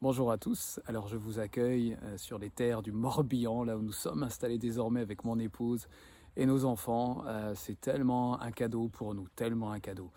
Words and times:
Bonjour 0.00 0.30
à 0.30 0.38
tous, 0.38 0.78
alors 0.86 1.08
je 1.08 1.16
vous 1.16 1.40
accueille 1.40 1.98
euh, 2.04 2.16
sur 2.18 2.38
les 2.38 2.50
terres 2.50 2.82
du 2.82 2.92
Morbihan, 2.92 3.64
là 3.64 3.76
où 3.76 3.82
nous 3.82 3.90
sommes 3.90 4.22
installés 4.22 4.56
désormais 4.56 5.00
avec 5.00 5.24
mon 5.24 5.40
épouse 5.40 5.88
et 6.36 6.46
nos 6.46 6.66
enfants. 6.66 7.24
Euh, 7.26 7.52
c'est 7.56 7.80
tellement 7.80 8.40
un 8.40 8.52
cadeau 8.52 8.86
pour 8.86 9.12
nous, 9.16 9.26
tellement 9.34 9.72
un 9.72 9.80
cadeau. 9.80 10.12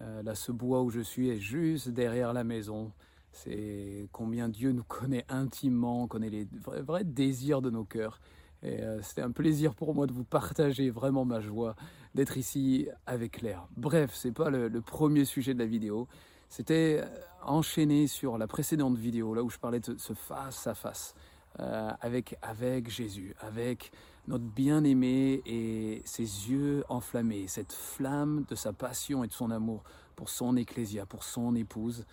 Euh, 0.00 0.22
là, 0.22 0.34
ce 0.34 0.52
bois 0.52 0.82
où 0.82 0.88
je 0.88 1.00
suis 1.00 1.28
est 1.28 1.38
juste 1.38 1.90
derrière 1.90 2.32
la 2.32 2.44
maison. 2.44 2.92
C'est 3.30 4.08
combien 4.10 4.48
Dieu 4.48 4.72
nous 4.72 4.84
connaît 4.88 5.26
intimement, 5.28 6.06
connaît 6.06 6.30
les 6.30 6.48
vrais, 6.86 7.04
désirs 7.04 7.60
de 7.60 7.68
nos 7.68 7.84
cœurs. 7.84 8.22
Et 8.62 8.80
c'était 9.02 9.20
un 9.20 9.32
plaisir 9.32 9.74
pour 9.74 9.94
moi 9.94 10.06
de 10.06 10.14
vous 10.14 10.24
partager 10.24 10.88
vraiment 10.88 11.26
ma 11.26 11.40
joie 11.40 11.76
d'être 12.14 12.38
ici 12.38 12.88
avec 13.04 13.32
Claire. 13.32 13.68
Bref, 13.76 14.12
c'est 14.14 14.32
pas 14.32 14.48
le, 14.48 14.68
le 14.68 14.80
premier 14.80 15.26
sujet 15.26 15.52
de 15.52 15.58
la 15.58 15.66
vidéo. 15.66 16.08
C'était 16.48 17.00
euh, 17.02 17.06
enchaîné 17.42 18.06
sur 18.06 18.38
la 18.38 18.46
précédente 18.46 18.96
vidéo, 18.96 19.34
là 19.34 19.42
où 19.42 19.50
je 19.50 19.58
parlais 19.58 19.80
de 19.80 19.96
ce 19.98 20.12
face 20.12 20.66
à 20.66 20.74
face 20.74 21.14
euh, 21.60 21.90
avec, 22.00 22.36
avec 22.42 22.90
Jésus, 22.90 23.34
avec 23.40 23.90
notre 24.28 24.44
bien-aimé 24.44 25.42
et 25.46 26.02
ses 26.04 26.22
yeux 26.22 26.84
enflammés, 26.88 27.46
cette 27.48 27.72
flamme 27.72 28.44
de 28.48 28.54
sa 28.54 28.72
passion 28.72 29.24
et 29.24 29.28
de 29.28 29.32
son 29.32 29.50
amour 29.50 29.82
pour 30.16 30.28
son 30.28 30.56
ecclésia, 30.56 31.06
pour 31.06 31.24
son 31.24 31.54
épouse, 31.54 32.04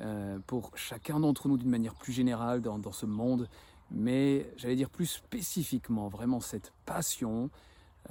euh, 0.00 0.38
pour 0.46 0.70
chacun 0.76 1.20
d'entre 1.20 1.48
nous 1.48 1.58
d'une 1.58 1.70
manière 1.70 1.94
plus 1.94 2.12
générale 2.12 2.60
dans, 2.60 2.92
ce 2.92 3.06
monde, 3.06 3.48
mais 3.90 4.50
j'allais 4.56 4.76
dire 4.76 4.90
plus 4.90 5.06
spécifiquement, 5.06 6.08
vraiment 6.08 6.40
cette 6.40 6.72
passion, 6.86 7.50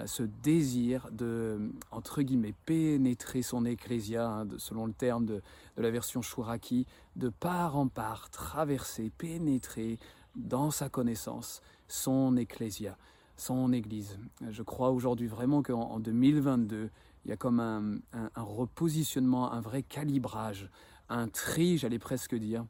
ce 0.06 0.24
désir 0.24 1.10
de, 1.12 1.72
entre 1.92 2.22
guillemets, 2.22 2.54
pénétrer 2.66 3.42
son 3.42 3.66
ecclésia, 3.66 4.28
hein, 4.28 4.48
selon 4.58 4.86
le 4.86 4.94
terme 4.94 5.26
de, 5.26 5.42
la 5.78 5.92
version 5.92 6.22
Shuraki, 6.22 6.86
de 7.16 7.30
part 7.30 7.78
en 7.78 7.88
part, 7.88 8.30
traverser, 8.30 9.12
pénétrer 9.18 9.98
dans 10.36 10.72
sa 10.72 10.90
connaissance 10.90 11.62
son 11.88 12.38
ecclésia, 12.38 12.98
son 13.38 13.74
église. 13.74 14.20
Je 14.50 14.64
crois 14.64 14.92
aujourd'hui 14.92 15.28
vraiment 15.28 15.64
qu'en 15.64 16.00
2022, 16.00 16.90
il 17.26 17.30
y 17.30 17.32
a 17.32 17.38
comme 17.38 17.60
un, 17.60 18.00
repositionnement, 18.36 19.52
un 19.52 19.62
vrai 19.62 19.84
calibrage, 19.84 20.70
un 21.10 21.28
tri, 21.28 21.78
j'allais 21.78 22.00
presque 22.00 22.36
dire, 22.36 22.66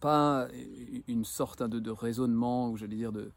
pas 0.00 0.48
une 1.08 1.24
sorte 1.24 1.62
de, 1.62 1.78
de 1.78 1.90
raisonnement, 1.90 2.70
ou 2.70 2.76
j'allais 2.76 2.96
dire 2.96 3.12
de, 3.12 3.32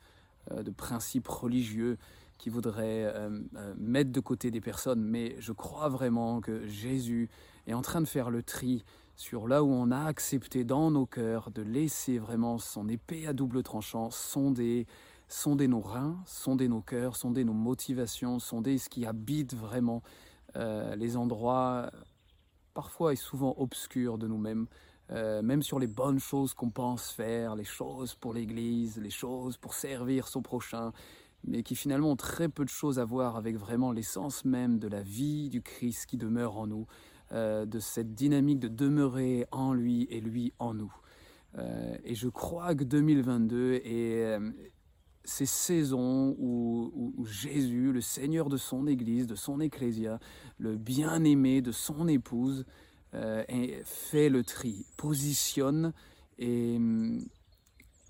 euh, 0.52 0.64
de 0.64 0.72
principes 0.72 1.28
religieux, 1.28 1.98
qui 2.38 2.50
voudrait 2.50 3.06
euh, 3.06 3.30
euh, 3.56 3.74
mettre 3.78 4.12
de 4.12 4.20
côté 4.20 4.52
des 4.52 4.62
personnes, 4.62 5.04
mais 5.04 5.36
je 5.40 5.52
crois 5.52 5.90
vraiment 5.90 6.42
que 6.42 6.66
Jésus 6.68 7.30
est 7.66 7.74
en 7.74 7.82
train 7.82 8.02
de 8.02 8.08
faire 8.08 8.30
le 8.30 8.44
tri 8.44 8.84
sur 9.16 9.48
là 9.48 9.64
où 9.64 9.70
on 9.70 9.92
a 9.92 10.06
accepté 10.06 10.64
dans 10.64 10.92
nos 10.92 11.06
cœurs 11.06 11.50
de 11.52 11.64
laisser 11.64 12.20
vraiment 12.20 12.60
son 12.60 12.88
épée 12.88 13.26
à 13.28 13.34
double 13.34 13.64
tranchant 13.64 14.12
sonder, 14.12 14.86
sonder 15.28 15.68
nos 15.68 15.82
reins, 15.82 16.22
sonder 16.26 16.68
nos 16.68 16.82
cœurs, 16.82 17.16
sonder 17.16 17.44
nos 17.44 17.54
motivations, 17.54 18.40
sonder 18.40 18.78
ce 18.78 18.90
qui 18.90 19.06
habite 19.06 19.56
vraiment 19.56 20.04
euh, 20.56 20.96
les 20.96 21.18
endroits 21.18 21.90
parfois 22.76 23.14
et 23.14 23.16
souvent 23.16 23.56
obscurs 23.58 24.20
de 24.20 24.28
nous-mêmes, 24.28 24.68
même 25.10 25.64
sur 25.64 25.80
les 25.80 25.88
bonnes 25.88 26.20
choses 26.20 26.54
qu'on 26.54 26.70
pense 26.70 27.10
faire, 27.10 27.56
les 27.56 27.64
choses 27.64 28.14
pour 28.14 28.34
l'Église, 28.34 29.00
les 29.00 29.10
choses 29.10 29.58
pour 29.58 29.74
servir 29.74 30.28
son 30.28 30.44
prochain, 30.44 30.92
mais 31.46 31.64
qui 31.64 31.76
finalement 31.76 32.12
ont 32.12 32.16
très 32.16 32.50
peu 32.50 32.64
de 32.64 32.70
choses 32.70 33.00
à 33.00 33.06
voir 33.06 33.36
avec 33.36 33.58
vraiment 33.58 33.92
l'essence 33.92 34.46
même 34.46 34.80
de 34.80 34.88
la 34.88 35.02
vie 35.02 35.50
du 35.50 35.62
Christ 35.62 36.06
qui 36.06 36.18
demeure 36.18 36.58
en 36.58 36.68
nous, 36.68 36.88
euh, 37.34 37.66
de 37.66 37.80
cette 37.80 38.14
dynamique 38.14 38.60
de 38.60 38.70
demeurer 38.70 39.46
en 39.52 39.74
lui 39.74 40.08
et 40.10 40.22
lui 40.22 40.54
en 40.60 40.74
nous. 40.74 40.94
Euh, 41.58 41.98
et 42.06 42.16
je 42.16 42.30
crois 42.30 42.74
que 42.74 42.86
2022 42.86 43.74
est 43.74 44.24
euh, 44.24 44.52
ces 45.26 45.46
saisons 45.46 46.36
où, 46.40 47.26
Jésus, 47.26 47.92
le 47.92 48.00
Seigneur 48.00 48.48
de 48.48 48.56
son 48.56 48.88
Église, 48.88 49.28
de 49.28 49.36
son 49.36 49.60
Ecclésia, 49.60 50.20
le 50.58 50.78
bien-aimé 50.78 51.62
de 51.62 51.74
son 51.74 52.08
épouse, 52.08 52.66
fait 53.84 54.30
le 54.30 54.44
tri, 54.44 54.86
positionne 54.96 55.92
et 56.38 56.76
hum, 56.78 57.20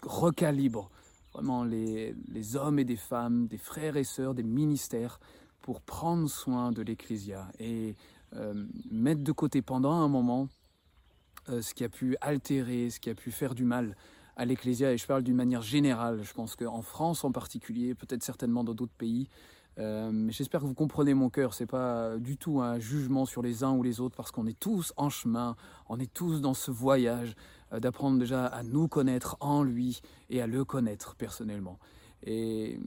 recalibre 0.03 0.91
vraiment 1.37 1.63
les, 1.63 2.15
hommes 2.55 2.79
et 2.79 2.83
des 2.83 2.95
femmes, 2.95 3.45
des 3.45 3.59
frères 3.59 3.95
et 3.95 4.03
sœurs, 4.03 4.33
des 4.33 4.41
ministères, 4.41 5.19
pour 5.61 5.81
prendre 5.81 6.27
soin 6.27 6.71
de 6.71 6.81
l'Ecclésia 6.81 7.47
et 7.59 7.95
euh, 8.35 8.65
mettre 8.89 9.21
de 9.21 9.31
côté 9.31 9.61
pendant 9.61 9.91
un 9.91 10.07
moment 10.07 10.49
euh, 11.49 11.61
ce 11.61 11.75
qui 11.75 11.83
a 11.83 11.89
pu 11.89 12.17
altérer, 12.21 12.89
ce 12.89 12.99
qui 12.99 13.11
a 13.11 13.15
pu 13.15 13.29
faire 13.29 13.53
du 13.53 13.65
mal 13.65 13.95
à 14.35 14.45
l'Ecclésia. 14.45 14.91
Et 14.91 14.97
je 14.97 15.05
parle 15.05 15.21
d'une 15.21 15.35
manière 15.35 15.61
générale. 15.61 16.23
Je 16.23 16.33
pense 16.33 16.55
qu'en 16.55 16.81
France 16.81 17.23
en 17.23 17.31
particulier, 17.31 17.93
peut-être 17.93 18.23
certainement 18.23 18.63
dans 18.63 18.73
d'autres 18.73 18.97
pays, 18.97 19.29
euh, 19.79 20.27
J'espère 20.29 20.61
que 20.61 20.65
vous 20.65 20.73
comprenez 20.73 21.13
mon 21.13 21.29
cœur. 21.29 21.53
C'est 21.53 21.65
pas 21.65 22.17
du 22.17 22.37
tout 22.37 22.61
un 22.61 22.79
jugement 22.79 23.25
sur 23.25 23.41
les 23.41 23.63
uns 23.63 23.71
ou 23.71 23.83
les 23.83 23.99
autres, 23.99 24.15
parce 24.15 24.31
qu'on 24.31 24.47
est 24.47 24.59
tous 24.59 24.93
en 24.97 25.09
chemin, 25.09 25.55
on 25.89 25.99
est 25.99 26.11
tous 26.11 26.41
dans 26.41 26.53
ce 26.53 26.71
voyage 26.71 27.35
euh, 27.73 27.79
d'apprendre 27.79 28.17
déjà 28.17 28.45
à 28.45 28.63
nous 28.63 28.87
connaître 28.87 29.35
en 29.39 29.63
lui 29.63 30.01
et 30.29 30.41
à 30.41 30.47
le 30.47 30.63
connaître 30.63 31.15
personnellement. 31.15 31.79
Et 32.23 32.79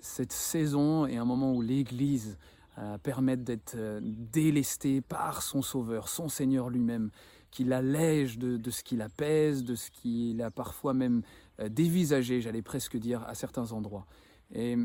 cette 0.00 0.32
saison 0.32 1.06
est 1.06 1.16
un 1.16 1.24
moment 1.24 1.54
où 1.54 1.62
l'Église 1.62 2.38
euh, 2.78 2.98
permet 2.98 3.36
d'être 3.36 3.74
euh, 3.76 4.00
délestée 4.02 5.00
par 5.00 5.42
son 5.42 5.62
Sauveur, 5.62 6.08
son 6.08 6.28
Seigneur 6.28 6.68
lui-même, 6.68 7.10
qui 7.50 7.64
l'allège 7.64 8.38
de, 8.38 8.58
de, 8.58 8.70
ce 8.70 8.82
qui 8.82 8.96
la 8.96 9.08
de 9.08 9.74
ce 9.74 9.90
qu'il 9.90 10.42
a 10.42 10.50
parfois 10.50 10.92
même 10.92 11.22
dévisagé, 11.70 12.42
j'allais 12.42 12.60
presque 12.60 12.98
dire, 12.98 13.24
à 13.26 13.34
certains 13.34 13.72
endroits. 13.72 14.06
Et 14.54 14.76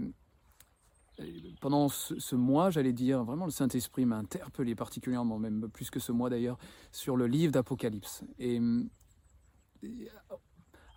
pendant 1.62 1.90
ce, 1.90 2.36
mois, 2.36 2.70
j'allais 2.70 2.94
dire, 2.94 3.24
vraiment 3.24 3.46
le 3.46 3.52
Saint-Esprit 3.52 4.06
m'a 4.06 4.18
interpellé 4.18 4.76
particulièrement, 4.76 5.38
même 5.38 5.70
plus 5.70 5.90
que 5.90 6.00
ce 6.00 6.12
mois 6.12 6.30
d'ailleurs, 6.30 6.58
sur 6.92 7.18
le 7.18 7.28
livre 7.28 7.52
d'Apocalypse. 7.52 8.24
Et 8.40 8.60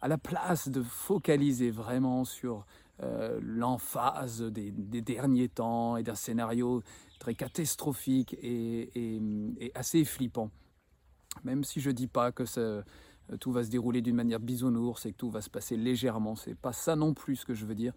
à 0.01 0.09
la 0.09 0.19
place 0.19 0.69
de 0.69 0.83
focaliser 0.83 1.71
vraiment 1.71 2.25
sur 2.25 2.67
euh, 3.03 3.39
l'emphase 3.43 4.43
des, 4.43 4.71
derniers 4.71 5.49
temps 5.49 5.97
et 5.97 6.03
d'un 6.03 6.15
scénario 6.15 6.83
très 7.19 7.35
catastrophique 7.35 8.35
et, 8.41 9.71
assez 9.75 10.05
flippant, 10.05 10.51
même 11.45 11.65
si 11.65 11.81
je 11.81 11.91
ne 11.91 11.95
dis 11.95 12.07
pas 12.07 12.33
que 12.33 12.45
tout 13.41 13.53
va 13.53 13.65
se 13.65 13.71
dérouler 13.71 14.01
d'une 14.01 14.15
manière 14.15 14.41
bisounours 14.41 15.05
et 15.05 15.13
que 15.13 15.17
tout 15.17 15.31
va 15.31 15.43
se 15.43 15.51
passer 15.51 15.77
légèrement, 15.77 16.37
c'est 16.37 16.55
pas 16.55 16.73
ça 16.73 16.97
non 16.97 17.13
plus 17.13 17.37
ce 17.37 17.45
que 17.45 17.55
je 17.55 17.67
veux 17.67 17.75
dire, 17.75 17.93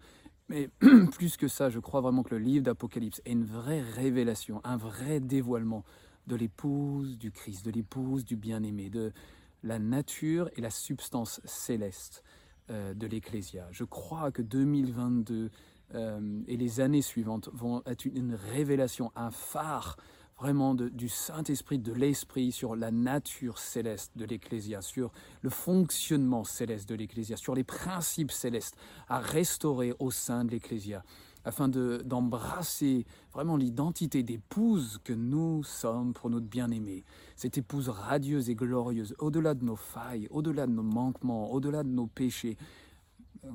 mais 0.50 0.68
plus 1.12 1.36
que 1.36 1.46
ça, 1.46 1.70
je 1.70 1.78
crois 1.78 2.00
vraiment 2.00 2.24
que 2.24 2.34
le 2.34 2.40
livre 2.40 2.64
d'Apocalypse 2.64 3.22
est 3.24 3.32
une 3.32 3.44
vraie 3.44 3.80
révélation, 3.80 4.60
un 4.64 4.76
vrai 4.76 5.20
dévoilement 5.20 5.84
de 6.26 6.34
l'épouse 6.34 7.16
du 7.16 7.30
Christ, 7.30 7.64
de 7.64 7.70
l'épouse 7.70 8.24
du 8.24 8.34
bien-aimé, 8.34 8.90
de 8.90 9.12
la 9.62 9.78
nature 9.78 10.50
et 10.56 10.60
la 10.60 10.70
substance 10.70 11.40
céleste 11.44 12.24
euh, 12.68 12.94
de 12.94 13.06
l'Ecclésia. 13.06 13.68
Je 13.70 13.84
crois 13.84 14.32
que 14.32 14.42
2022 14.42 15.50
euh, 15.94 16.42
et 16.48 16.56
les 16.56 16.80
années 16.80 17.02
suivantes 17.02 17.48
vont 17.52 17.82
être 17.86 18.04
une 18.04 18.34
révélation, 18.34 19.12
un 19.14 19.30
phare 19.30 19.96
vraiment 20.40 20.74
du 20.74 21.08
Saint-Esprit, 21.10 21.78
de 21.78 21.92
l'Esprit 21.92 22.50
sur 22.50 22.74
la 22.74 22.90
nature 22.90 23.58
céleste 23.58 24.12
de 24.16 24.24
l'Ecclésia, 24.24 24.80
sur 24.80 25.12
le 25.42 25.50
fonctionnement 25.50 26.44
céleste 26.44 26.88
de 26.88 26.94
l'Ecclésia, 26.94 27.36
sur 27.36 27.54
les 27.54 27.62
principes 27.62 28.32
célestes 28.32 28.74
à 29.08 29.18
restaurer 29.18 29.92
au 29.98 30.10
sein 30.10 30.46
de 30.46 30.50
l'Ecclésia, 30.52 31.04
afin 31.44 31.68
d'embrasser 31.68 33.04
vraiment 33.34 33.58
l'identité 33.58 34.22
d'épouse 34.22 34.98
que 35.04 35.12
nous 35.12 35.62
sommes 35.62 36.14
pour 36.14 36.30
notre 36.30 36.46
bien-aimé. 36.46 37.04
Cette 37.36 37.58
épouse 37.58 37.90
radieuse 37.90 38.48
et 38.48 38.54
glorieuse, 38.54 39.14
au-delà 39.18 39.52
de 39.52 39.64
nos 39.64 39.76
failles, 39.76 40.26
au-delà 40.30 40.66
de 40.66 40.72
nos 40.72 40.82
manquements, 40.82 41.52
au-delà 41.52 41.82
de 41.82 41.90
nos 41.90 42.06
péchés, 42.06 42.56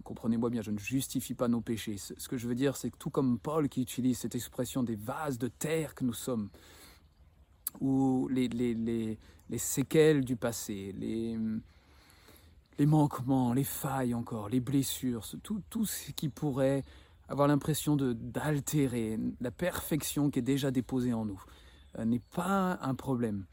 comprenez-moi 0.04 0.50
bien, 0.50 0.62
je 0.62 0.72
ne 0.72 0.80
justifie 0.80 1.34
pas 1.34 1.48
nos 1.48 1.62
péchés. 1.62 1.98
Ce 1.98 2.28
que 2.28 2.38
je 2.38 2.48
veux 2.48 2.56
dire, 2.56 2.76
c'est 2.78 2.90
que 2.92 2.98
tout 2.98 3.10
comme 3.10 3.40
Paul 3.40 3.70
qui 3.70 3.82
utilise 3.82 4.20
cette 4.20 4.36
expression 4.36 4.84
des 4.84 4.96
vases 4.96 5.38
de 5.38 5.48
terre 5.48 5.96
que 5.96 6.04
nous 6.04 6.14
sommes, 6.14 6.50
ou 7.80 8.28
les, 8.30 8.48
les, 8.48 8.74
les, 8.74 9.20
les 9.50 9.58
séquelles 9.58 10.24
du 10.24 10.36
passé, 10.36 10.94
les, 10.98 11.38
manquements, 12.86 13.54
les 13.54 13.64
failles 13.64 14.14
encore, 14.14 14.50
les 14.50 14.60
blessures, 14.60 15.26
tout, 15.44 15.62
tout 15.70 15.86
ce 15.86 16.12
qui 16.12 16.30
pourrait 16.30 16.84
avoir 17.28 17.48
l'impression 17.48 17.96
d'altérer 17.96 19.18
la 19.40 19.52
perfection 19.52 20.30
qui 20.30 20.40
est 20.40 20.44
déjà 20.44 20.72
déposée 20.72 21.14
en 21.14 21.26
nous, 21.26 21.42
euh, 21.98 22.06
n'est 22.06 22.22
pas 22.34 22.78
un 22.82 22.96
problème 22.96 23.46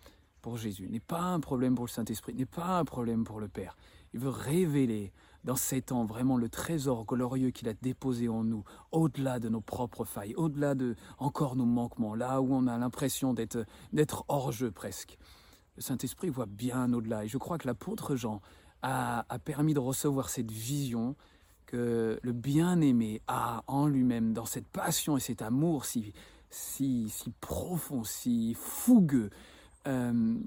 pour 0.43 0.57
Jésus, 0.57 0.89
n'est 0.89 1.01
pas 1.01 1.23
un 1.23 1.41
problème 1.41 1.75
pour 1.75 1.87
le 1.87 1.91
Saint-Esprit, 1.91 2.35
n'est 2.35 2.45
pas 2.45 2.79
un 2.79 2.85
problème 2.85 3.25
pour 3.25 3.41
le 3.41 3.49
Père. 3.49 3.77
Il 4.13 4.21
veut 4.21 4.29
révéler 4.29 5.13
dans 5.45 5.57
ces 5.57 5.83
temps 5.83 6.05
vraiment 6.05 6.37
le 6.37 6.49
trésor 6.49 7.05
glorieux 7.05 7.51
qu'il 7.51 7.69
a 7.69 7.75
déposé 7.75 8.29
en 8.29 8.45
nous, 8.45 8.65
au-delà 8.93 9.41
de 9.41 9.49
nos 9.49 9.61
propres 9.61 10.05
failles, 10.05 10.35
au-delà 10.35 10.75
de 10.75 10.95
encore 11.19 11.57
nos 11.57 11.67
manquements, 11.67 12.15
là 12.15 12.41
où 12.41 12.55
on 12.55 12.67
a 12.67 12.79
l'impression 12.79 13.35
d'être 13.35 14.25
hors 14.29 14.53
jeu 14.53 14.71
presque. 14.71 15.19
Le 15.77 15.83
Saint-Esprit 15.83 16.29
voit 16.29 16.47
bien 16.47 16.93
au-delà 16.93 17.25
et 17.25 17.29
je 17.29 17.39
crois 17.39 17.59
que 17.59 17.67
l'apôtre 17.67 18.15
Jean 18.15 18.41
a, 18.83 19.25
permis 19.45 19.75
de 19.75 19.79
recevoir 19.79 20.29
cette 20.29 20.51
vision 20.51 21.17
que 21.67 22.19
le 22.21 22.33
bien-aimé 22.33 23.23
a 23.27 23.63
en 23.67 23.87
lui-même, 23.87 24.33
dans 24.33 24.45
cette 24.45 24.67
passion 24.69 25.17
et 25.17 25.21
cet 25.21 25.41
amour 25.41 25.85
si, 25.85 26.13
si, 26.51 27.09
si 27.09 27.31
profond, 27.41 28.05
si 28.05 28.55
fougueux 28.55 29.31
euh, 29.87 30.39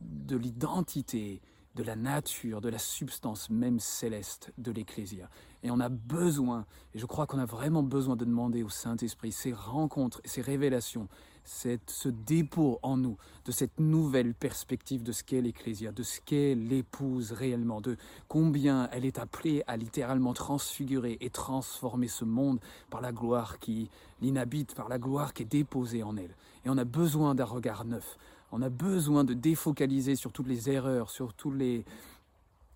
de 0.00 0.36
l'identité, 0.36 1.42
de 1.74 1.82
la 1.82 1.96
nature, 1.96 2.60
de 2.60 2.68
la 2.68 2.78
substance 2.78 3.50
même 3.50 3.80
céleste 3.80 4.52
de 4.58 4.72
l'Ecclésia. 4.72 5.28
Et 5.62 5.70
on 5.70 5.80
a 5.80 5.88
besoin, 5.88 6.66
et 6.94 6.98
je 6.98 7.06
crois 7.06 7.26
qu'on 7.26 7.38
a 7.38 7.46
vraiment 7.46 7.82
besoin 7.82 8.16
de 8.16 8.24
demander 8.24 8.62
au 8.62 8.68
Saint-Esprit 8.68 9.32
ces 9.32 9.52
rencontres, 9.52 10.20
ces 10.24 10.42
révélations, 10.42 11.08
cette, 11.44 11.90
ce 11.90 12.08
dépôt 12.08 12.78
en 12.82 12.96
nous 12.96 13.16
de 13.44 13.52
cette 13.52 13.80
nouvelle 13.80 14.34
perspective 14.34 15.02
de 15.02 15.12
ce 15.12 15.24
qu'est 15.24 15.40
l'Ecclésia, 15.40 15.92
de 15.92 16.02
ce 16.02 16.20
qu'est 16.20 16.54
l'épouse 16.54 17.32
réellement, 17.32 17.80
de 17.80 17.96
combien 18.28 18.88
elle 18.92 19.04
est 19.04 19.18
appelée 19.18 19.62
à 19.66 19.76
littéralement 19.76 20.34
transfigurer 20.34 21.18
et 21.20 21.30
transformer 21.30 22.08
ce 22.08 22.24
monde 22.24 22.60
par 22.90 23.00
la 23.00 23.12
gloire 23.12 23.58
qui 23.58 23.90
l'inhabite, 24.20 24.74
par 24.74 24.88
la 24.88 24.98
gloire 24.98 25.32
qui 25.32 25.42
est 25.42 25.46
déposée 25.46 26.02
en 26.02 26.16
elle. 26.16 26.36
Et 26.64 26.70
on 26.70 26.78
a 26.78 26.84
besoin 26.84 27.34
d'un 27.34 27.44
regard 27.44 27.84
neuf. 27.84 28.18
On 28.52 28.60
a 28.60 28.68
besoin 28.68 29.24
de 29.24 29.32
défocaliser 29.32 30.14
sur 30.14 30.30
toutes 30.30 30.46
les 30.46 30.68
erreurs, 30.68 31.10
sur 31.10 31.32
tous 31.32 31.50
les, 31.50 31.84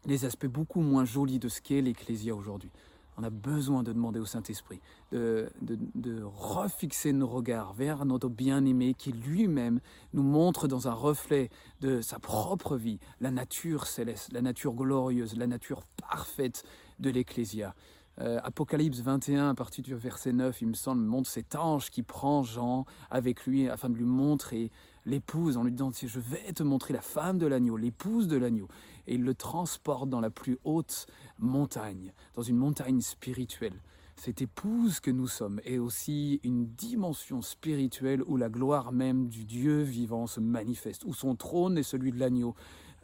les 0.07 0.25
aspects 0.25 0.47
beaucoup 0.47 0.81
moins 0.81 1.05
jolis 1.05 1.39
de 1.39 1.49
ce 1.49 1.61
qu'est 1.61 1.83
l'Ecclésia 1.83 2.35
aujourd'hui. 2.35 2.71
On 3.19 3.23
a 3.23 3.31
besoin 3.31 3.83
de 3.83 3.93
demander 3.93 4.19
au 4.19 4.27
Saint-Esprit 4.27 4.81
de, 5.13 5.51
de, 5.63 5.79
de, 5.95 6.23
refixer 6.23 7.13
nos 7.13 7.27
regards 7.27 7.73
vers 7.73 8.05
notre 8.05 8.29
bien-aimé 8.29 8.95
qui 8.95 9.13
lui-même 9.13 9.81
nous 10.13 10.23
montre 10.23 10.69
dans 10.69 10.89
un 10.89 10.93
reflet 10.93 11.51
de 11.81 12.01
sa 12.03 12.19
propre 12.19 12.77
vie 12.77 12.99
la 13.21 13.31
nature 13.31 13.87
céleste, 13.87 14.33
la 14.33 14.43
nature 14.43 14.75
glorieuse, 14.75 15.37
la 15.37 15.47
nature 15.47 15.83
parfaite 16.09 16.65
de 17.01 17.09
l'Ecclésia. 17.09 17.75
Euh, 18.21 18.41
Apocalypse 18.43 19.01
21, 19.01 19.51
à 19.51 19.55
partir 19.55 19.85
du 19.85 19.95
verset 19.95 20.33
9, 20.33 20.63
il 20.63 20.69
me 20.69 20.75
semble, 20.75 21.03
montre 21.03 21.29
cet 21.29 21.55
ange 21.55 21.91
qui 21.91 22.03
prend 22.03 22.43
Jean 22.43 22.87
avec 23.11 23.47
lui 23.47 23.69
afin 23.69 23.91
de 23.91 23.95
lui 23.95 24.05
montrer 24.05 24.71
l'épouse 25.07 25.57
en 25.57 25.63
lui 25.63 25.73
disant 25.73 25.91
Je 25.95 26.21
vais 26.21 26.53
te 26.53 26.63
montrer 26.63 26.93
la 26.93 27.01
femme 27.01 27.39
de 27.39 27.47
l'agneau, 27.47 27.77
l'épouse 27.77 28.29
de 28.29 28.37
l'agneau. 28.37 28.69
Et 29.07 29.15
il 29.15 29.23
le 29.23 29.35
transporte 29.35 30.11
dans 30.11 30.21
la 30.21 30.31
plus 30.31 30.59
haute 30.65 31.07
montagne, 31.39 32.13
dans 32.35 32.43
une 32.43 32.57
montagne 32.57 33.01
spirituelle. 33.01 33.81
Cette 34.17 34.41
épouse 34.41 34.99
que 35.01 35.11
nous 35.11 35.29
sommes 35.29 35.61
est 35.65 35.79
aussi 35.79 36.41
une 36.43 36.67
dimension 36.67 37.43
spirituelle 37.43 38.23
où 38.27 38.37
la 38.37 38.49
gloire 38.49 38.91
même 38.91 39.29
du 39.29 39.45
Dieu 39.45 39.83
vivant 39.83 40.27
se 40.27 40.41
manifeste, 40.41 41.05
où 41.05 41.13
son 41.13 41.37
trône 41.37 41.79
et 41.79 41.83
celui 41.83 42.13
de 42.13 42.19
l'agneau 42.19 42.55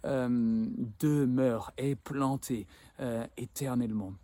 euh, 0.05 0.67
demeurent 0.99 1.71
et 1.77 1.95
plantés 1.95 2.67
euh, 3.01 3.27
éternellement. 3.37 4.15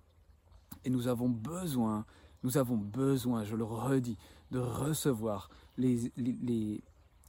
Et 0.84 0.90
nous 0.90 1.08
avons 1.08 1.28
besoin, 1.28 2.06
nous 2.42 2.56
avons 2.56 2.76
besoin, 2.76 3.44
je 3.44 3.54
le 3.54 3.64
redis, 3.64 4.16
de 4.50 4.58
recevoir 4.58 5.50
les, 5.76 6.10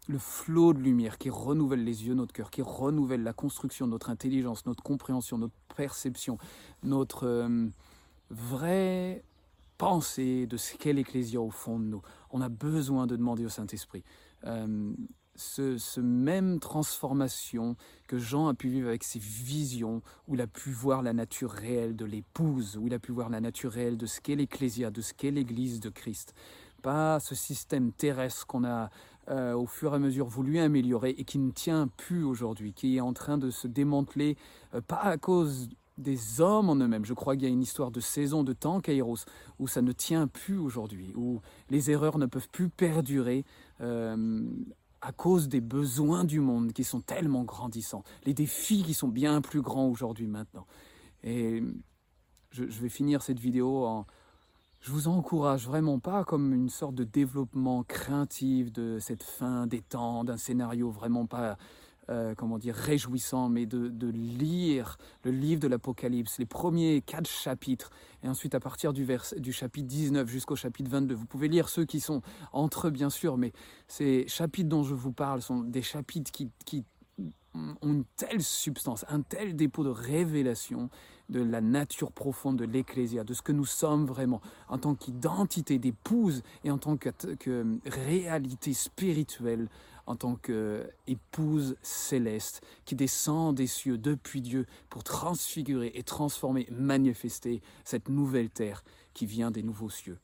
le 0.09 0.17
flot 0.17 0.73
de 0.73 0.79
lumière 0.79 1.19
qui 1.19 1.29
renouvelle 1.29 1.83
les 1.83 2.07
yeux 2.07 2.15
notre 2.15 2.33
cœur, 2.33 2.49
qui 2.49 2.63
renouvelle 2.63 3.21
la 3.21 3.31
construction 3.31 3.85
de 3.85 3.91
notre 3.91 4.09
intelligence, 4.09 4.65
notre 4.65 4.81
compréhension, 4.81 5.37
notre 5.37 5.53
perception, 5.75 6.39
notre 6.81 7.27
euh, 7.27 7.67
vraie 8.31 9.23
pensée 9.77 10.47
de 10.47 10.57
ce 10.57 10.75
qu'est 10.75 10.93
l'Ecclésia 10.93 11.39
au 11.39 11.51
fond 11.51 11.79
de 11.79 11.85
nous. 11.85 12.01
On 12.31 12.41
a 12.41 12.49
besoin 12.49 13.05
de 13.05 13.15
demander 13.15 13.45
au 13.45 13.49
Saint-Esprit. 13.49 14.03
Euh, 14.45 14.93
ce, 15.35 15.99
même 15.99 16.59
transformation 16.59 17.75
que 18.07 18.17
Jean 18.17 18.47
a 18.47 18.55
pu 18.55 18.67
vivre 18.67 18.89
avec 18.89 19.03
ses 19.03 19.19
visions, 19.19 20.01
où 20.27 20.33
il 20.33 20.41
a 20.41 20.47
pu 20.47 20.71
voir 20.71 21.03
la 21.03 21.13
nature 21.13 21.51
réelle 21.51 21.95
de 21.95 22.05
l'épouse, 22.05 22.77
où 22.77 22.87
il 22.87 22.95
a 22.95 22.99
pu 22.99 23.11
voir 23.11 23.29
la 23.29 23.41
nature 23.41 23.71
réelle 23.71 23.97
de 23.97 24.07
ce 24.07 24.21
qu'est 24.21 24.35
l'Ecclésia, 24.35 24.89
de 24.89 25.01
ce 25.01 25.13
qu'est 25.13 25.31
l'Église 25.31 25.79
de 25.79 25.89
Christ. 25.89 26.33
Pas 26.81 27.19
ce 27.19 27.35
système 27.35 27.91
terrestre 27.91 28.47
qu'on 28.47 28.65
a 28.65 28.89
euh, 29.29 29.53
au 29.53 29.65
fur 29.65 29.93
et 29.93 29.95
à 29.95 29.99
mesure 29.99 30.27
voulu 30.27 30.59
améliorer 30.59 31.11
et 31.11 31.23
qui 31.23 31.39
ne 31.39 31.51
tient 31.51 31.87
plus 31.87 32.23
aujourd'hui, 32.23 32.73
qui 32.73 32.97
est 32.97 33.01
en 33.01 33.13
train 33.13 33.37
de 33.37 33.49
se 33.49 33.67
démanteler, 33.67 34.37
euh, 34.73 34.81
pas 34.81 35.01
à 35.01 35.17
cause 35.17 35.69
des 35.97 36.41
hommes 36.41 36.69
en 36.69 36.75
eux-mêmes. 36.75 37.05
Je 37.05 37.13
crois 37.13 37.35
qu'il 37.35 37.43
y 37.43 37.47
a 37.47 37.49
une 37.49 37.61
histoire 37.61 37.91
de 37.91 37.99
saison, 37.99 38.43
de 38.43 38.53
temps, 38.53 38.79
Kairos, 38.79 39.25
où 39.59 39.67
ça 39.67 39.81
ne 39.81 39.91
tient 39.91 40.27
plus 40.27 40.57
aujourd'hui, 40.57 41.13
où 41.15 41.41
les 41.69 41.91
erreurs 41.91 42.17
ne 42.17 42.25
peuvent 42.25 42.49
plus 42.49 42.69
perdurer. 42.69 43.45
Euh, 43.81 44.43
à 45.01 45.13
cause 45.13 45.47
des 45.47 45.61
besoins 45.61 46.25
du 46.25 46.41
monde 46.41 46.73
qui 46.73 46.83
sont 46.83 46.99
tellement 46.99 47.43
grandissants, 47.43 48.03
les 48.25 48.33
défis 48.33 48.83
qui 48.83 48.93
sont 48.93 49.07
bien 49.07 49.39
plus 49.39 49.61
grands 49.61 49.87
aujourd'hui 49.87 50.27
maintenant. 50.27 50.67
Et 51.23 51.63
je, 52.51 52.63
vais 52.63 52.89
finir 52.89 53.21
cette 53.21 53.39
vidéo 53.39 53.85
en... 53.85 54.05
Je 54.81 54.91
vous 54.91 55.09
encourage 55.09 55.65
vraiment 55.65 55.99
pas 55.99 56.23
comme 56.23 56.53
une 56.53 56.69
sorte 56.69 56.95
de 56.95 57.03
développement 57.03 57.83
craintif 57.83 58.71
de 58.71 58.97
cette 58.99 59.23
fin 59.23 59.67
des 59.67 59.81
temps, 59.81 60.23
d'un 60.23 60.37
scénario 60.37 60.89
vraiment 60.89 61.25
pas 61.25 61.57
euh, 62.09 62.33
comment 62.33 62.57
dire, 62.57 62.75
réjouissant, 62.75 63.49
mais 63.49 63.65
de, 63.65 64.07
lire 64.07 64.97
le 65.23 65.31
livre 65.31 65.61
de 65.61 65.67
l'Apocalypse, 65.67 66.39
les 66.39 66.45
premiers 66.45 67.01
quatre 67.01 67.29
chapitres, 67.29 67.91
et 68.23 68.29
ensuite 68.29 68.55
à 68.55 68.61
partir 68.61 68.93
du, 68.93 69.05
chapitre 69.51 69.87
19 69.87 70.27
jusqu'au 70.27 70.55
chapitre 70.55 70.89
22. 70.89 71.13
Vous 71.13 71.25
pouvez 71.25 71.49
lire 71.49 71.67
ceux 71.67 71.85
qui 71.85 71.99
sont 71.99 72.21
entre 72.53 72.87
eux, 72.87 72.91
bien 72.91 73.09
sûr, 73.09 73.37
mais 73.37 73.51
ces 73.87 74.25
chapitres 74.27 74.69
dont 74.69 74.83
je 74.83 74.95
vous 74.95 75.11
parle 75.11 75.41
sont 75.41 75.59
des 75.59 75.81
chapitres 75.81 76.31
qui 76.31 76.85
ont 77.55 77.75
une 77.83 78.05
telle 78.15 78.41
substance, 78.43 79.05
un 79.09 79.21
tel 79.21 79.55
dépôt 79.55 79.83
de 79.83 79.89
révélation 79.89 80.89
de 81.29 81.41
la 81.41 81.61
nature 81.61 82.11
profonde 82.11 82.57
de 82.57 82.65
l'Ecclésia, 82.65 83.23
de 83.23 83.33
ce 83.33 83.41
que 83.41 83.51
nous 83.51 83.65
sommes 83.65 84.05
vraiment 84.05 84.41
en 84.67 84.77
tant 84.77 84.95
qu'identité 84.95 85.77
d'épouse 85.77 86.41
et 86.63 86.71
en 86.71 86.77
tant 86.77 86.97
que, 86.97 87.09
que 87.35 87.79
réalité 87.85 88.73
spirituelle 88.73 89.67
en 90.09 90.15
tant 90.15 90.35
qu'épouse 90.35 91.75
céleste 91.83 92.63
qui 92.83 92.95
descend 92.95 93.55
des 93.55 93.67
cieux 93.67 93.99
depuis 93.99 94.41
Dieu 94.41 94.65
pour 94.89 95.03
transfigurer 95.03 95.91
et 95.93 96.01
transformer, 96.01 96.67
manifester 96.71 97.61
cette 97.83 98.09
nouvelle 98.09 98.49
terre 98.49 98.83
qui 99.13 99.27
vient 99.27 99.51
des 99.51 99.61
nouveaux 99.61 99.91
cieux. 99.91 100.17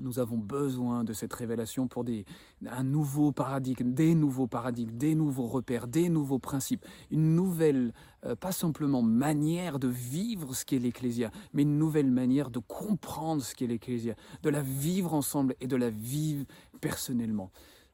Nous 0.00 0.18
avons 0.18 0.38
besoin 0.38 1.04
de 1.04 1.12
cette 1.12 1.32
révélation 1.32 1.88
pour 1.88 2.04
des, 2.04 2.24
un 2.66 2.84
nouveau 2.84 3.32
paradigme, 3.32 3.92
des 3.92 4.14
nouveaux 4.14 4.46
paradigmes, 4.46 4.96
des 4.96 5.14
nouveaux 5.14 5.46
repères, 5.46 5.86
des 5.88 6.08
nouveaux 6.08 6.38
principes, 6.38 6.84
une 7.10 7.34
nouvelle, 7.34 7.92
euh, 8.24 8.36
pas 8.36 8.52
simplement 8.52 9.02
manière 9.02 9.78
de 9.78 9.88
vivre 9.88 10.54
ce 10.54 10.64
qu'est 10.64 10.78
l'Ecclésia, 10.78 11.30
mais 11.52 11.62
une 11.62 11.78
nouvelle 11.78 12.10
manière 12.10 12.50
de 12.50 12.58
comprendre 12.58 13.42
ce 13.42 13.54
qu'est 13.54 13.66
l'Ecclésia, 13.66 14.14
de 14.42 14.50
la 14.50 14.62
vivre 14.62 15.14
ensemble 15.14 15.54
et 15.60 15.66
de 15.66 15.76
la 15.76 15.90
vivre 15.90 16.44
personnellement. 16.80 17.50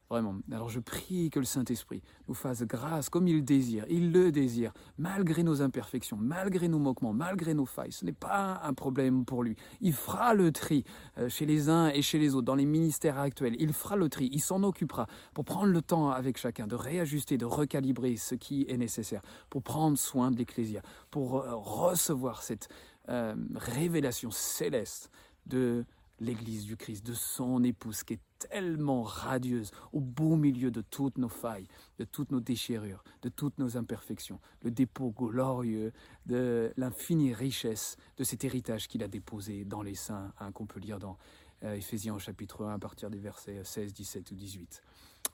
Vraiment. 0.09 0.35
Alors 0.51 0.69
je 0.69 0.79
prie 0.79 1.31
que 1.31 1.39
le 1.39 1.45
Saint-Esprit 1.45 2.03
nous 2.27 2.35
fasse 2.35 2.61
grâce 2.63 3.09
comme 3.09 3.27
il 3.27 3.43
désire. 3.43 3.85
Il 3.89 4.11
le 4.11 4.31
désire, 4.31 4.71
malgré 4.99 5.41
nos 5.41 5.63
imperfections, 5.63 6.17
malgré 6.17 6.67
nos 6.67 6.77
moquements, 6.77 7.13
malgré 7.13 7.55
nos 7.55 7.65
failles. 7.65 7.91
Ce 7.91 8.05
n'est 8.05 8.11
pas 8.11 8.61
un 8.63 8.73
problème 8.73 9.25
pour 9.25 9.41
lui. 9.41 9.55
Il 9.81 9.93
fera 9.93 10.35
le 10.35 10.51
tri 10.51 10.83
euh, 11.17 11.27
chez 11.27 11.47
les 11.47 11.69
uns 11.69 11.89
et 11.89 12.03
chez 12.03 12.19
les 12.19 12.35
autres, 12.35 12.45
dans 12.45 12.55
les 12.55 12.65
ministères 12.65 13.17
actuels. 13.17 13.55
Il 13.59 13.73
fera 13.73 13.95
le 13.95 14.07
tri. 14.07 14.29
Il 14.31 14.41
s'en 14.41 14.61
occupera 14.61 15.07
pour 15.33 15.43
prendre 15.43 15.71
le 15.71 15.81
temps 15.81 16.11
avec 16.11 16.37
chacun 16.37 16.67
de 16.67 16.75
réajuster, 16.75 17.39
de 17.39 17.45
recalibrer 17.45 18.15
ce 18.15 18.35
qui 18.35 18.65
est 18.69 18.77
nécessaire, 18.77 19.23
pour 19.49 19.63
prendre 19.63 19.97
soin 19.97 20.29
de 20.29 20.37
l'Ecclésia, 20.37 20.83
pour 21.09 21.41
euh, 21.41 21.55
recevoir 21.55 22.43
cette 22.43 22.69
euh, 23.09 23.35
révélation 23.55 24.29
céleste 24.29 25.09
de 25.47 25.83
l'Église 26.19 26.65
du 26.65 26.77
Christ, 26.77 27.05
de 27.05 27.13
son 27.13 27.63
épouse 27.63 28.03
qui 28.03 28.13
est 28.13 28.19
tellement 28.39 29.03
radieuse 29.03 29.71
au 29.93 29.99
beau 29.99 30.35
milieu 30.35 30.71
de 30.71 30.81
toutes 30.81 31.17
nos 31.17 31.29
failles, 31.29 31.67
de 31.99 32.05
toutes 32.05 32.31
nos 32.31 32.39
déchirures, 32.39 33.03
de 33.21 33.29
toutes 33.29 33.57
nos 33.57 33.77
imperfections, 33.77 34.39
le 34.61 34.71
dépôt 34.71 35.11
glorieux 35.11 35.93
de 36.25 36.71
l'infinie 36.77 37.33
richesse 37.33 37.97
de 38.17 38.23
cet 38.23 38.43
héritage 38.43 38.87
qu'il 38.87 39.03
a 39.03 39.07
déposé 39.07 39.65
dans 39.65 39.81
les 39.81 39.95
saints, 39.95 40.33
hein, 40.39 40.51
qu'on 40.51 40.65
peut 40.65 40.79
lire 40.79 40.99
dans 40.99 41.17
euh, 41.63 41.75
Éphésiens 41.75 42.17
chapitre 42.19 42.65
1 42.65 42.75
à 42.75 42.79
partir 42.79 43.09
des 43.09 43.19
versets 43.19 43.63
16, 43.63 43.93
17 43.93 44.31
ou 44.31 44.35
18. 44.35 44.83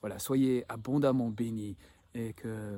Voilà, 0.02 0.20
soyez 0.20 0.66
abondamment 0.70 1.30
bénis 1.30 1.78
et 2.14 2.34
que 2.34 2.78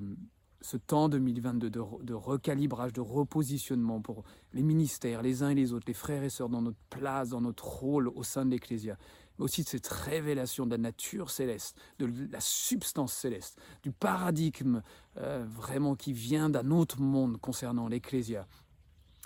ce 0.63 0.77
temps 0.77 1.10
2022 1.10 1.70
de, 1.70 1.82
de, 2.03 2.13
recalibrage, 2.13 2.94
de 2.94 3.01
repositionnement 3.01 4.01
pour 4.01 4.24
les 4.53 4.63
ministères, 4.63 5.22
les 5.22 5.44
uns 5.44 5.50
et 5.50 5.56
les 5.56 5.74
autres, 5.74 5.86
les 5.88 5.94
frères 5.94 6.24
et 6.24 6.30
sœurs 6.30 6.50
dans 6.50 6.62
notre 6.62 6.80
place, 6.89 7.30
dans 7.30 7.42
notre 7.42 7.65
rôle 7.68 8.08
au 8.08 8.24
sein 8.24 8.46
de 8.46 8.51
l'Ecclésia, 8.51 8.98
mais 9.38 9.46
aussi 9.46 9.63
de 9.63 9.68
cette 9.68 9.88
révélation 9.88 10.66
de 10.66 10.72
la 10.72 10.78
nature 10.78 11.30
céleste, 11.30 11.78
de 12.00 12.10
la 12.32 12.40
substance 12.40 13.13
céleste, 13.13 13.60
du 13.82 13.92
paradigme 13.92 14.82
euh, 15.18 15.46
vraiment 15.48 15.96
qui 15.96 16.13
vient 16.13 16.50
d'un 16.50 16.72
autre 16.72 17.02
monde 17.02 17.40
concernant 17.40 17.88
l'Ecclésia, 17.88 18.48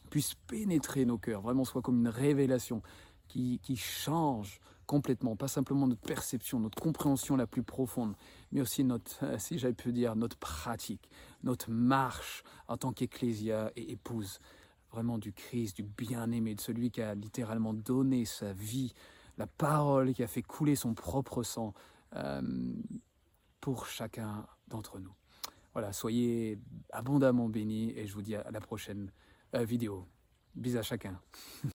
puisse 0.10 0.36
pénétrer 0.48 1.06
nos 1.06 1.18
cœurs, 1.18 1.42
vraiment 1.42 1.66
soit 1.66 1.82
comme 1.82 2.00
une 2.00 2.08
révélation 2.08 2.82
qui, 3.28 3.60
qui 3.62 3.76
change 3.76 4.60
complètement, 4.86 5.36
pas 5.36 5.50
simplement 5.50 5.86
notre 5.86 6.02
perception, 6.02 6.60
notre 6.60 6.82
compréhension 6.82 7.36
la 7.36 7.46
plus 7.46 7.62
profonde, 7.62 8.16
mais 8.52 8.62
aussi 8.62 8.84
notre, 8.84 9.26
si 9.40 9.60
j'avais 9.60 9.74
pu 9.74 9.92
dire, 9.92 10.16
notre 10.16 10.38
pratique, 10.38 11.10
notre 11.44 11.70
marche 11.70 12.44
en 12.68 12.78
tant 12.78 12.94
qu'ecclésia 12.94 13.72
et 13.76 13.92
épouse, 13.92 14.40
vraiment 14.92 15.18
du 15.18 15.34
Christ, 15.34 15.76
du 15.76 15.84
bien-aimé, 15.84 16.56
de 16.56 16.62
celui 16.62 16.90
qui 16.90 17.02
a 17.02 17.14
littéralement 17.14 17.74
donné 17.74 18.26
sa 18.26 18.54
vie, 18.54 18.94
la 19.38 19.48
parole 19.48 20.14
qui 20.14 20.24
a 20.24 20.28
fait 20.28 20.42
couler 20.42 20.76
son 20.76 20.94
propre 20.94 21.44
sang 21.44 21.74
euh, 22.16 22.42
pour 23.62 23.88
chacun 23.88 24.46
d'entre 24.68 25.00
nous. 25.00 25.14
Voilà, 25.74 25.94
soyez 25.94 26.60
abondamment 26.92 27.50
bénis 27.50 27.94
et 27.96 28.08
je 28.08 28.14
vous 28.14 28.22
dis 28.22 28.36
à 28.36 28.50
la 28.52 28.60
prochaine 28.60 29.12
euh, 29.56 29.64
vidéo. 29.64 30.08
Bis 30.56 30.76
à 30.76 30.82
chacun. 30.82 31.20